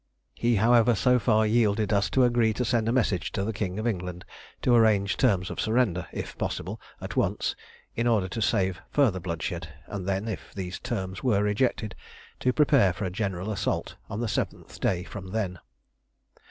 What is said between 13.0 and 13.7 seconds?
a general